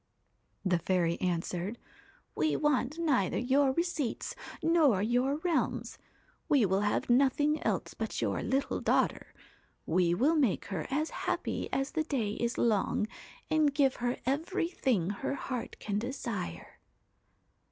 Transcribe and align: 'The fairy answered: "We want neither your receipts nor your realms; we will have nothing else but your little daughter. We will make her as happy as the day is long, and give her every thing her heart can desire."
'The 0.65 0.79
fairy 0.79 1.21
answered: 1.21 1.77
"We 2.33 2.55
want 2.55 2.97
neither 2.97 3.37
your 3.37 3.71
receipts 3.71 4.33
nor 4.63 4.99
your 5.03 5.35
realms; 5.43 5.99
we 6.49 6.65
will 6.65 6.79
have 6.81 7.07
nothing 7.07 7.61
else 7.61 7.93
but 7.93 8.19
your 8.19 8.41
little 8.41 8.81
daughter. 8.81 9.31
We 9.85 10.15
will 10.15 10.33
make 10.35 10.65
her 10.73 10.87
as 10.89 11.11
happy 11.11 11.71
as 11.71 11.91
the 11.91 12.03
day 12.03 12.31
is 12.31 12.57
long, 12.57 13.05
and 13.47 13.75
give 13.75 13.97
her 13.97 14.17
every 14.25 14.69
thing 14.69 15.11
her 15.11 15.35
heart 15.35 15.75
can 15.79 15.99
desire." 15.99 16.79